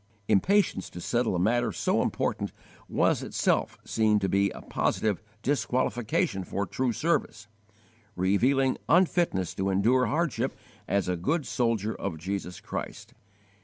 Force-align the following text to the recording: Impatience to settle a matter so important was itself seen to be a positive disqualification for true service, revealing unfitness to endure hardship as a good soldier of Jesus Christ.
Impatience 0.27 0.89
to 0.89 0.99
settle 0.99 1.35
a 1.35 1.39
matter 1.39 1.71
so 1.71 2.01
important 2.01 2.51
was 2.89 3.21
itself 3.21 3.77
seen 3.85 4.17
to 4.17 4.27
be 4.27 4.49
a 4.49 4.59
positive 4.59 5.21
disqualification 5.43 6.43
for 6.43 6.65
true 6.65 6.91
service, 6.91 7.47
revealing 8.15 8.79
unfitness 8.89 9.53
to 9.53 9.69
endure 9.69 10.07
hardship 10.07 10.57
as 10.87 11.07
a 11.07 11.15
good 11.15 11.45
soldier 11.45 11.93
of 11.93 12.17
Jesus 12.17 12.59
Christ. 12.59 13.13